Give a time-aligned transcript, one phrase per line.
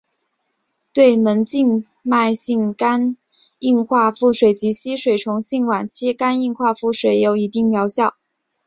[0.93, 3.17] 对门静脉性肝
[3.59, 8.15] 硬化腹水及血吸虫性晚期肝硬化腹水也有一定的疗效。